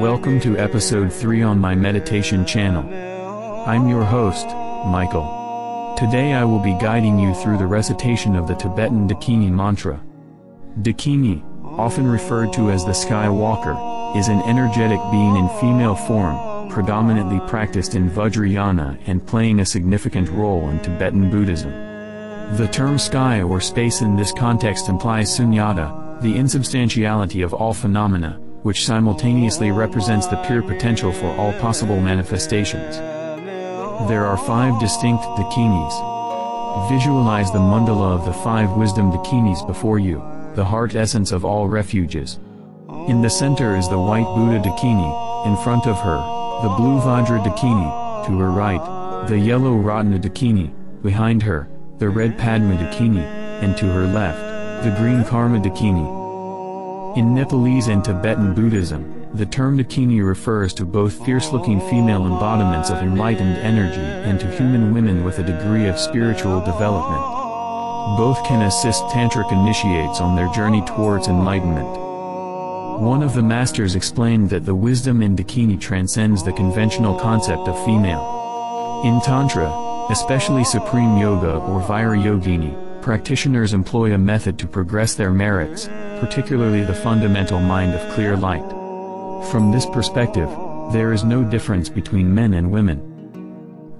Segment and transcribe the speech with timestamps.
[0.00, 2.88] Welcome to episode 3 on my meditation channel.
[3.66, 4.46] I'm your host,
[4.86, 5.94] Michael.
[5.98, 10.00] Today I will be guiding you through the recitation of the Tibetan Dakini mantra.
[10.82, 17.40] Dakini, often referred to as the Skywalker, is an energetic being in female form, predominantly
[17.48, 21.72] practiced in Vajrayana and playing a significant role in Tibetan Buddhism.
[22.56, 28.40] The term sky or space in this context implies sunyata, the insubstantiality of all phenomena,
[28.62, 32.96] which simultaneously represents the pure potential for all possible manifestations.
[34.08, 36.88] There are five distinct dakinis.
[36.88, 40.22] Visualize the mandala of the five wisdom dakinis before you,
[40.54, 42.38] the heart essence of all refuges.
[43.08, 46.16] In the center is the white Buddha dakini, in front of her,
[46.62, 50.70] the blue Vajra dakini, to her right, the yellow Ratna dakini,
[51.02, 51.68] behind her,
[51.98, 53.22] the red Padma dakini,
[53.62, 56.17] and to her left, the green Karma dakini.
[57.18, 62.98] In Nepalese and Tibetan Buddhism, the term Dakini refers to both fierce-looking female embodiments of
[62.98, 67.20] enlightened energy and to human women with a degree of spiritual development.
[68.16, 71.88] Both can assist tantric initiates on their journey towards enlightenment.
[73.02, 77.84] One of the masters explained that the wisdom in Dakini transcends the conventional concept of
[77.84, 79.02] female.
[79.04, 85.32] In Tantra, especially Supreme Yoga or Vira Yogini, practitioners employ a method to progress their
[85.32, 85.88] merits,
[86.20, 88.68] particularly the fundamental mind of clear light.
[89.50, 90.48] From this perspective,
[90.92, 93.00] there is no difference between men and women.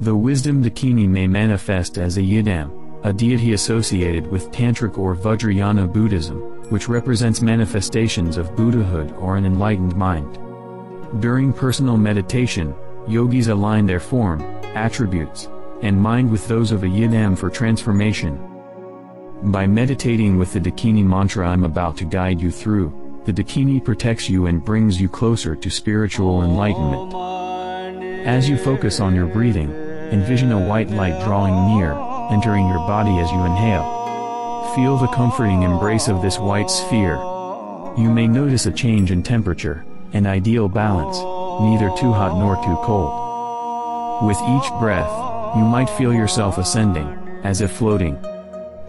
[0.00, 5.92] The wisdom dakini may manifest as a yidam, a deity associated with Tantric or Vajrayana
[5.92, 6.38] Buddhism,
[6.70, 10.38] which represents manifestations of Buddhahood or an enlightened mind.
[11.20, 12.74] During personal meditation,
[13.06, 14.40] yogis align their form,
[14.74, 15.48] attributes,
[15.82, 18.55] and mind with those of a yidam for transformation.
[19.42, 24.30] By meditating with the Dakini mantra I'm about to guide you through, the Dakini protects
[24.30, 27.14] you and brings you closer to spiritual enlightenment.
[28.26, 29.70] As you focus on your breathing,
[30.10, 31.92] envision a white light drawing near,
[32.30, 34.72] entering your body as you inhale.
[34.74, 37.16] Feel the comforting embrace of this white sphere.
[37.98, 41.18] You may notice a change in temperature, an ideal balance,
[41.62, 44.26] neither too hot nor too cold.
[44.26, 45.12] With each breath,
[45.56, 47.06] you might feel yourself ascending,
[47.44, 48.16] as if floating.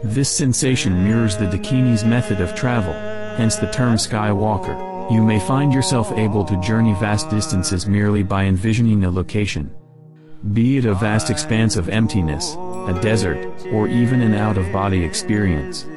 [0.04, 2.94] This sensation mirrors the Dakini's method of travel,
[3.36, 5.12] hence the term skywalker.
[5.12, 9.74] You may find yourself able to journey vast distances merely by envisioning a location.
[10.54, 12.54] Be it a vast expanse of emptiness,
[12.88, 13.44] a desert,
[13.74, 15.88] or even an out-of-body experience.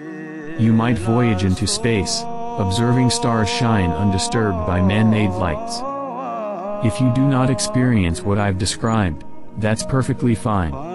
[0.59, 2.22] You might voyage into space,
[2.59, 5.83] observing stars shine undisturbed by man-made lights.
[6.87, 9.25] If you do not experience what I've described,
[9.59, 10.90] that's perfectly fine.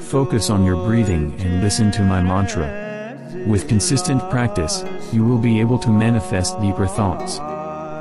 [0.00, 2.86] Focus on your breathing and listen to my mantra.
[3.46, 7.38] With consistent practice, you will be able to manifest deeper thoughts.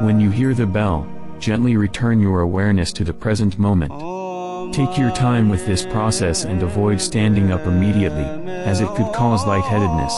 [0.02, 1.08] When you hear the bell,
[1.40, 3.92] gently return your awareness to the present moment.
[4.74, 9.46] Take your time with this process and avoid standing up immediately, as it could cause
[9.46, 10.14] lightheadedness.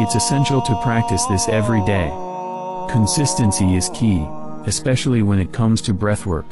[0.00, 2.10] It's essential to practice this every day.
[2.90, 4.26] Consistency is key,
[4.66, 6.46] especially when it comes to breathwork.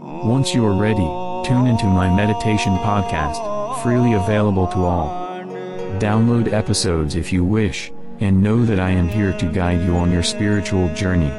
[0.00, 1.06] Once you're ready,
[1.46, 5.08] tune into my meditation podcast freely available to all.
[5.98, 10.10] Download episodes if you wish, and know that I am here to guide you on
[10.12, 11.32] your spiritual journey.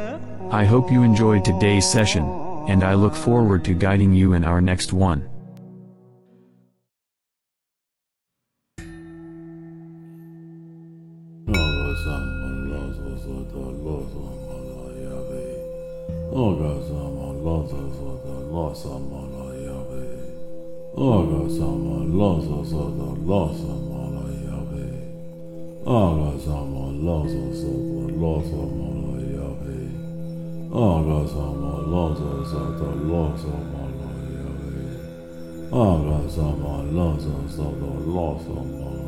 [0.51, 2.23] I hope you enjoyed today's session,
[2.67, 5.29] and I look forward to guiding you in our next one.
[16.37, 17.33] Aga sama
[18.53, 19.46] lasa
[20.97, 24.89] Aga sama lasa sada lasa mala yabe.
[25.85, 29.77] Aga sama lasa sada lasa mala yabe.
[30.73, 34.89] Aga sama lasa sada lasa mala yabe.
[35.69, 39.05] Aga sama lasa sada lasa mala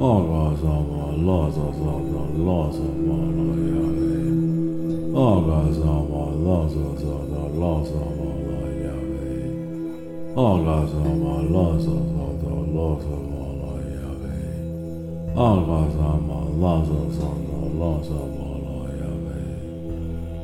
[0.00, 4.16] Aga sama lasa sada lasa mala yabe.
[5.12, 8.15] Aga sama lasa sada lasa mala
[10.36, 10.66] yabe.
[10.66, 14.36] Aga sama lasa sada lasa mala yabe.
[15.32, 19.40] Aga sama lasa sada lasa mala yabe.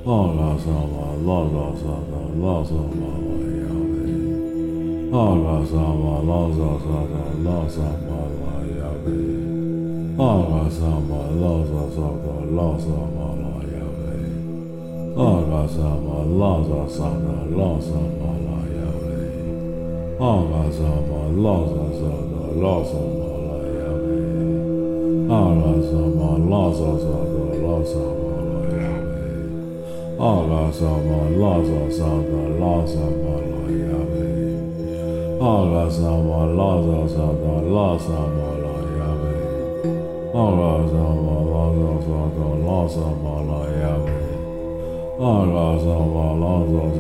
[0.07, 4.09] Aga sama lasa sada lasa mala yabe.
[5.13, 8.57] Aga sama lasa sada lasa mala
[10.19, 14.09] Aga sama lasa sada lasa mala yabe.
[15.13, 16.81] Aga sama lasa sada lasa mala yabe.
[16.81, 18.72] Aga sama laza sada laza mala
[20.23, 21.41] Allah'a emanet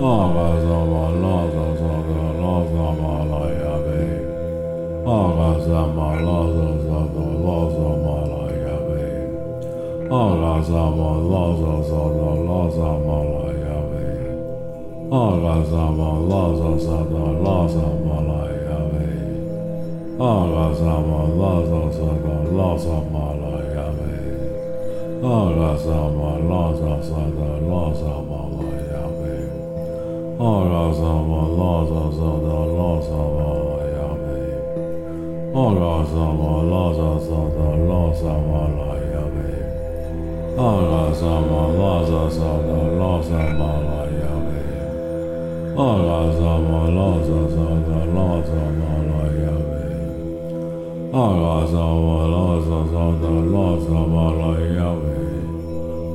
[0.00, 4.00] Agazava lazazada lazava lajavé.
[5.04, 9.04] Agazava lazazada lazava lajavé.
[10.08, 14.08] Agazava lazazada lazava lajavé.
[15.12, 18.35] Agazava lazazada lazava lajavé.
[20.18, 20.66] Allah
[51.16, 55.08] 阿伽萨瓦拉萨萨达拉萨瓦拉耶呗，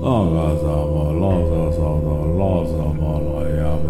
[0.04, 3.90] 阿伽萨瓦拉萨萨达拉萨瓦拉耶呗，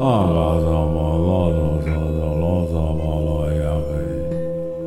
[0.00, 3.94] 阿伽萨瓦拉萨萨达拉萨瓦拉耶呗，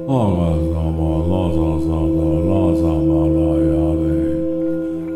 [0.09, 3.71] 阿伽萨瓦拉萨萨达拉萨瓦拉耶
[4.03, 4.03] 呗，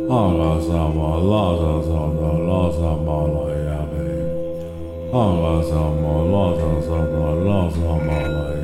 [0.08, 3.36] 阿伽萨瓦拉萨萨达拉萨瓦拉
[3.92, 3.94] 呗，
[5.12, 5.60] 阿拉
[6.32, 6.48] 拉
[8.24, 8.61] 拉。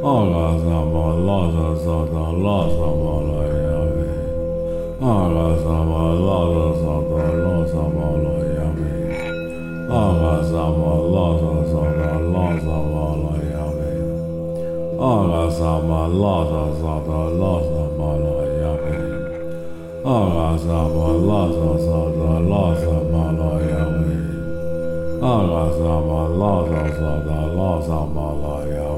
[0.00, 3.98] 阿拉萨玛拉萨萨达拉萨玛拉雅呗，
[5.00, 8.80] 阿拉萨玛拉萨萨达拉萨玛拉雅呗，
[9.90, 13.82] 阿拉萨玛拉萨萨达拉萨玛拉雅呗，
[15.00, 18.30] 阿拉萨玛拉萨萨达拉萨玛拉
[18.62, 18.86] 雅呗，
[20.04, 24.06] 阿拉萨玛拉萨萨达拉萨玛拉雅呗，
[25.22, 28.46] 阿拉萨玛拉萨萨达拉萨玛拉
[28.76, 28.97] 雅。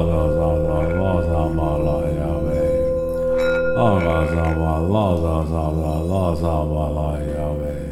[4.89, 7.91] Laza Saba Laza Mala Yahweh.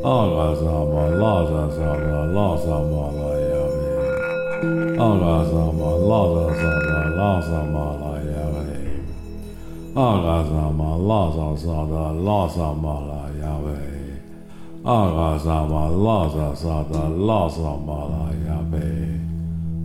[0.00, 3.90] Aga Saba Laza Saba Laza Mala Yahweh.
[4.96, 8.90] Aga Saba Laza Saba Laza Mala Yahweh.
[9.96, 14.00] Aga Saba Laza Saba Laza Mala Yahweh.
[14.84, 19.20] Aga Saba Laza Saba Laza Mala Yahweh.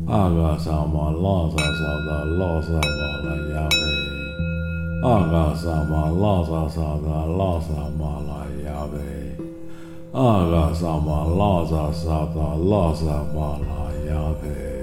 [0.07, 3.44] Aga Saba Laza Saba Laza Mala Yahweh.
[5.06, 8.98] 阿嘎萨嘛拉萨萨达拉萨嘛拉雅呗，
[10.13, 14.75] 阿嘎萨嘛拉萨萨达拉萨嘛拉雅呗。